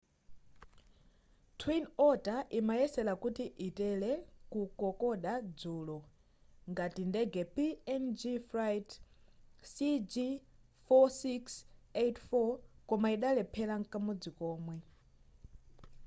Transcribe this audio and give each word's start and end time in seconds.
twin 1.59 1.83
otter 2.07 2.39
imayesera 2.59 3.13
kuti 3.23 3.43
itere 3.67 4.11
ku 4.51 4.61
kokoda 4.79 5.33
dzulo 5.57 5.97
ngati 6.71 7.01
ndege 7.11 7.41
png 7.55 8.19
flight 8.49 8.89
cg4684 9.73 12.45
koma 12.87 13.07
idalephera 13.15 13.73
mkamodzi 13.81 14.29
komwe 14.39 14.75